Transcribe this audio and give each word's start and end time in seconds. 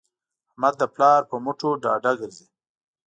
احمد 0.49 0.73
د 0.79 0.83
پلار 0.95 1.21
په 1.29 1.35
مټو 1.45 1.69
ډاډه 1.83 2.11
ګرځي. 2.19 2.47